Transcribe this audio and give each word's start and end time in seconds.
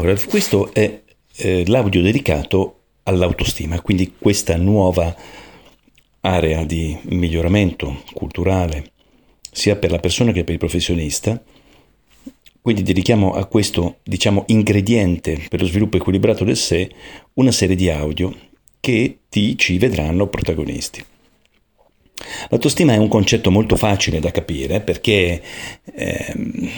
Allora, 0.00 0.18
questo 0.26 0.72
è 0.72 1.02
eh, 1.36 1.64
l'audio 1.66 2.00
dedicato 2.00 2.84
all'autostima, 3.02 3.82
quindi 3.82 4.14
questa 4.18 4.56
nuova 4.56 5.14
area 6.20 6.64
di 6.64 6.98
miglioramento 7.02 8.04
culturale 8.14 8.92
sia 9.52 9.76
per 9.76 9.90
la 9.90 9.98
persona 9.98 10.32
che 10.32 10.42
per 10.42 10.54
il 10.54 10.58
professionista. 10.58 11.42
Quindi 12.62 12.82
dedichiamo 12.82 13.32
a 13.34 13.44
questo, 13.44 13.98
diciamo, 14.02 14.44
ingrediente 14.46 15.38
per 15.50 15.60
lo 15.60 15.66
sviluppo 15.66 15.98
equilibrato 15.98 16.44
del 16.44 16.56
sé 16.56 16.90
una 17.34 17.52
serie 17.52 17.76
di 17.76 17.90
audio 17.90 18.34
che 18.80 19.18
ti 19.28 19.58
ci 19.58 19.76
vedranno 19.76 20.28
protagonisti. 20.28 21.04
L'autostima 22.48 22.94
è 22.94 22.96
un 22.96 23.08
concetto 23.08 23.50
molto 23.50 23.76
facile 23.76 24.18
da 24.18 24.30
capire 24.30 24.80
perché 24.80 25.42
ehm, 25.94 26.70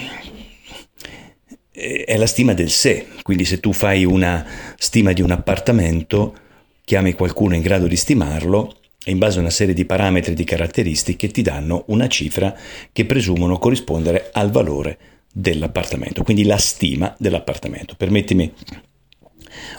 è 2.05 2.17
la 2.17 2.25
stima 2.25 2.53
del 2.53 2.69
sé, 2.69 3.07
quindi 3.21 3.45
se 3.45 3.59
tu 3.59 3.73
fai 3.73 4.05
una 4.05 4.45
stima 4.77 5.13
di 5.13 5.21
un 5.21 5.31
appartamento, 5.31 6.35
chiami 6.83 7.13
qualcuno 7.13 7.55
in 7.55 7.61
grado 7.61 7.87
di 7.87 7.95
stimarlo 7.95 8.77
e 9.03 9.11
in 9.11 9.17
base 9.17 9.37
a 9.37 9.41
una 9.41 9.49
serie 9.49 9.73
di 9.73 9.85
parametri 9.85 10.31
e 10.31 10.35
di 10.35 10.43
caratteristiche 10.43 11.29
ti 11.29 11.41
danno 11.41 11.83
una 11.87 12.07
cifra 12.07 12.55
che 12.91 13.05
presumono 13.05 13.57
corrispondere 13.57 14.29
al 14.31 14.49
valore 14.51 14.97
dell'appartamento, 15.31 16.23
quindi 16.23 16.43
la 16.43 16.57
stima 16.57 17.13
dell'appartamento. 17.17 17.95
Permettimi 17.95 18.51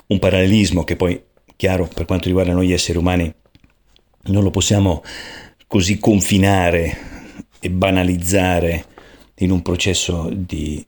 un 0.09 0.19
parallelismo 0.19 0.85
che 0.85 0.97
poi, 0.97 1.21
chiaro, 1.57 1.89
per 1.93 2.05
quanto 2.05 2.27
riguarda 2.27 2.53
noi 2.53 2.73
esseri 2.73 2.99
umani, 2.99 3.33
non 4.25 4.43
lo 4.43 4.51
possiamo 4.51 5.03
così 5.67 5.99
confinare 5.99 6.97
e 7.61 7.71
banalizzare 7.71 8.85
in 9.39 9.51
un 9.51 9.63
processo 9.63 10.29
di 10.33 10.85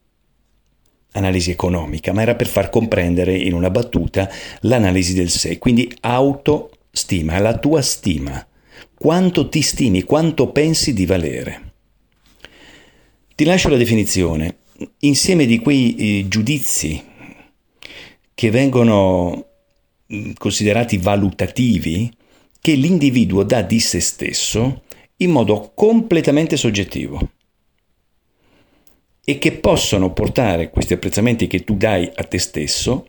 analisi 1.16 1.50
economica, 1.50 2.12
ma 2.12 2.22
era 2.22 2.34
per 2.34 2.46
far 2.46 2.70
comprendere 2.70 3.36
in 3.36 3.54
una 3.54 3.70
battuta 3.70 4.30
l'analisi 4.60 5.14
del 5.14 5.30
sé, 5.30 5.58
quindi 5.58 5.92
autostima, 6.00 7.38
la 7.38 7.58
tua 7.58 7.82
stima, 7.82 8.46
quanto 8.94 9.48
ti 9.48 9.62
stimi, 9.62 10.02
quanto 10.02 10.50
pensi 10.50 10.92
di 10.92 11.06
valere. 11.06 11.72
Ti 13.34 13.44
lascio 13.44 13.68
la 13.68 13.76
definizione, 13.76 14.58
insieme 15.00 15.46
di 15.46 15.58
quei 15.58 15.94
eh, 15.94 16.28
giudizi 16.28 17.02
che 18.34 18.50
vengono 18.50 19.46
mm, 20.12 20.32
considerati 20.38 20.98
valutativi 20.98 22.10
che 22.60 22.74
l'individuo 22.74 23.42
dà 23.42 23.62
di 23.62 23.80
se 23.80 24.00
stesso 24.00 24.82
in 25.18 25.30
modo 25.30 25.72
completamente 25.74 26.56
soggettivo 26.56 27.30
e 29.28 29.38
che 29.38 29.50
possono 29.50 30.12
portare 30.12 30.70
questi 30.70 30.92
apprezzamenti 30.92 31.48
che 31.48 31.64
tu 31.64 31.76
dai 31.76 32.08
a 32.14 32.22
te 32.22 32.38
stesso, 32.38 33.08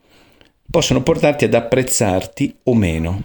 possono 0.67 1.03
portarti 1.03 1.45
ad 1.45 1.53
apprezzarti 1.53 2.55
o 2.63 2.73
meno 2.73 3.23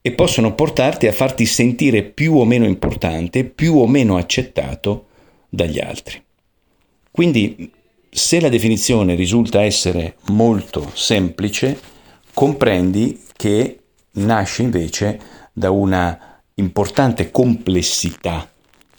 e 0.00 0.10
possono 0.10 0.56
portarti 0.56 1.06
a 1.06 1.12
farti 1.12 1.46
sentire 1.46 2.02
più 2.02 2.34
o 2.36 2.44
meno 2.44 2.66
importante, 2.66 3.44
più 3.44 3.76
o 3.76 3.86
meno 3.86 4.16
accettato 4.16 5.06
dagli 5.48 5.78
altri. 5.78 6.20
Quindi 7.12 7.70
se 8.10 8.40
la 8.40 8.48
definizione 8.48 9.14
risulta 9.14 9.62
essere 9.62 10.16
molto 10.30 10.90
semplice, 10.94 11.78
comprendi 12.34 13.22
che 13.36 13.78
nasce 14.14 14.62
invece 14.62 15.20
da 15.52 15.70
una 15.70 16.40
importante 16.54 17.30
complessità 17.30 18.51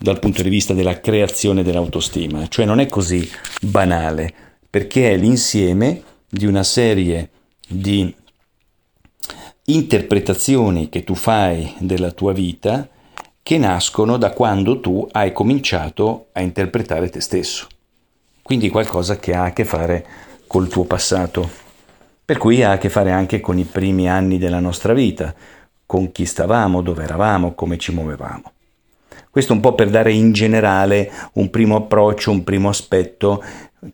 dal 0.03 0.19
punto 0.19 0.43
di 0.43 0.49
vista 0.49 0.73
della 0.73 0.99
creazione 0.99 1.63
dell'autostima, 1.63 2.49
cioè 2.49 2.65
non 2.65 2.81
è 2.81 2.87
così 2.87 3.25
banale, 3.61 4.33
perché 4.69 5.11
è 5.11 5.15
l'insieme 5.15 6.03
di 6.27 6.45
una 6.45 6.63
serie 6.63 7.29
di 7.65 8.13
interpretazioni 9.63 10.89
che 10.89 11.05
tu 11.05 11.15
fai 11.15 11.75
della 11.79 12.11
tua 12.11 12.33
vita 12.33 12.85
che 13.41 13.57
nascono 13.57 14.17
da 14.17 14.31
quando 14.31 14.81
tu 14.81 15.07
hai 15.09 15.31
cominciato 15.31 16.27
a 16.33 16.41
interpretare 16.41 17.07
te 17.07 17.21
stesso. 17.21 17.67
Quindi 18.41 18.67
qualcosa 18.67 19.15
che 19.15 19.33
ha 19.33 19.45
a 19.45 19.53
che 19.53 19.63
fare 19.63 20.05
col 20.47 20.67
tuo 20.67 20.83
passato, 20.83 21.49
per 22.25 22.37
cui 22.37 22.61
ha 22.61 22.71
a 22.71 22.77
che 22.77 22.89
fare 22.89 23.11
anche 23.11 23.39
con 23.39 23.57
i 23.57 23.63
primi 23.63 24.09
anni 24.09 24.37
della 24.37 24.59
nostra 24.59 24.91
vita, 24.91 25.33
con 25.85 26.11
chi 26.11 26.25
stavamo, 26.25 26.81
dove 26.81 27.03
eravamo, 27.03 27.53
come 27.53 27.77
ci 27.77 27.93
muovevamo. 27.93 28.52
Questo 29.33 29.53
un 29.53 29.61
po' 29.61 29.73
per 29.73 29.89
dare 29.89 30.13
in 30.13 30.31
generale 30.31 31.11
un 31.33 31.49
primo 31.49 31.75
approccio, 31.75 32.29
un 32.29 32.43
primo 32.43 32.69
aspetto 32.69 33.43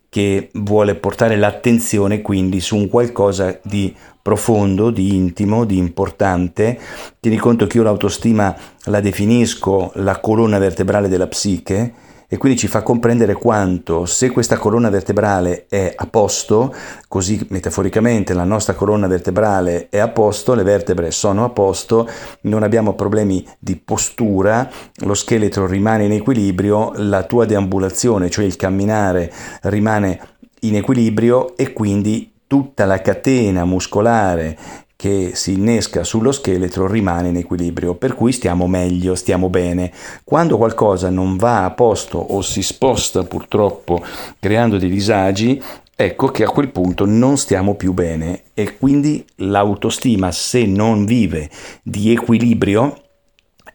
che 0.10 0.50
vuole 0.56 0.96
portare 0.96 1.38
l'attenzione 1.38 2.22
quindi 2.22 2.60
su 2.60 2.76
un 2.76 2.90
qualcosa 2.90 3.58
di 3.64 3.96
profondo, 4.22 4.92
di 4.92 5.16
intimo, 5.16 5.64
di 5.64 5.78
importante. 5.78 6.78
Tieni 7.22 7.38
conto 7.38 7.68
che 7.68 7.78
io 7.78 7.84
l'autostima 7.84 8.54
la 8.88 9.00
definisco 9.00 9.92
la 9.96 10.20
colonna 10.20 10.58
vertebrale 10.58 11.08
della 11.08 11.28
psiche 11.28 11.94
e 12.32 12.38
quindi 12.38 12.60
ci 12.60 12.68
fa 12.68 12.84
comprendere 12.84 13.34
quanto 13.34 14.06
se 14.06 14.30
questa 14.30 14.58
colonna 14.58 14.92
vertebrale 14.92 15.66
è 15.68 15.92
a 15.96 16.06
posto, 16.06 16.72
così 17.08 17.44
metaforicamente 17.50 18.36
la 18.36 18.44
nostra 18.44 18.76
colonna 18.76 19.08
vertebrale 19.08 19.90
è 19.90 19.98
a 19.98 20.10
posto, 20.10 20.54
le 20.54 20.62
vertebre 20.62 21.10
sono 21.10 21.44
a 21.44 21.50
posto, 21.50 22.08
non 22.42 22.62
abbiamo 22.62 22.94
problemi 22.94 23.44
di 23.58 23.76
postura, 23.78 24.70
lo 24.98 25.16
scheletro 25.16 25.66
rimane 25.66 26.06
in 26.06 26.12
equilibrio, 26.12 26.92
la 26.98 27.24
tua 27.24 27.46
deambulazione, 27.46 28.30
cioè 28.30 28.46
il 28.46 28.56
camminare, 28.56 29.34
rimane 29.64 30.20
in 30.62 30.76
equilibrio 30.76 31.58
e 31.58 31.74
quindi 31.74 32.32
tutta 32.46 32.86
la 32.86 33.02
catena 33.02 33.66
muscolare 33.66 34.58
che 35.02 35.32
si 35.34 35.54
innesca 35.54 36.04
sullo 36.04 36.34
scheletro 36.34 36.86
rimane 36.86 37.30
in 37.30 37.38
equilibrio, 37.38 37.96
per 37.96 38.16
cui 38.16 38.34
stiamo 38.34 38.68
meglio, 38.68 39.16
stiamo 39.16 39.48
bene. 39.48 39.94
Quando 40.26 40.58
qualcosa 40.58 41.10
non 41.10 41.38
va 41.38 41.64
a 41.64 41.72
posto 41.72 42.18
o 42.18 42.42
si 42.42 42.62
sposta 42.62 43.24
purtroppo 43.24 44.04
creando 44.38 44.78
dei 44.78 44.90
disagi, 44.90 45.64
ecco 45.96 46.28
che 46.32 46.44
a 46.44 46.50
quel 46.50 46.68
punto 46.72 47.06
non 47.06 47.38
stiamo 47.38 47.76
più 47.76 47.94
bene. 47.94 48.42
E 48.54 48.78
quindi 48.78 49.26
l'autostima 49.36 50.34
se 50.34 50.66
non 50.66 51.06
vive 51.06 51.50
di 51.82 52.12
equilibrio 52.12 53.02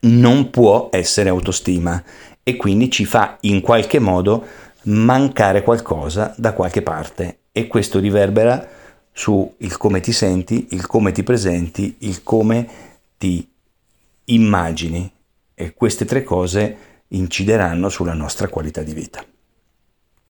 non 0.00 0.50
può 0.50 0.91
essere 0.92 1.30
autostima. 1.30 2.04
E 2.42 2.56
quindi 2.56 2.91
ci 2.91 3.06
fa 3.06 3.38
in 3.41 3.62
qualche 3.62 3.98
modo 3.98 4.44
mancare 4.82 5.62
qualcosa 5.62 6.34
da 6.36 6.52
qualche 6.52 6.82
parte. 6.82 7.38
E 7.50 7.66
questo 7.66 7.98
riverbera 7.98 8.82
su 9.16 9.54
il 9.58 9.76
come 9.76 10.00
ti 10.00 10.10
senti, 10.10 10.66
il 10.70 10.86
come 10.86 11.12
ti 11.12 11.22
presenti, 11.22 11.97
il 12.00 12.25
come 12.25 12.69
ti 13.16 13.48
immagini 14.25 15.10
e 15.54 15.72
queste 15.72 16.04
tre 16.04 16.25
cose 16.25 16.76
incideranno 17.08 17.88
sulla 17.88 18.12
nostra 18.12 18.48
qualità 18.48 18.82
di 18.82 18.92
vita. 18.92 19.24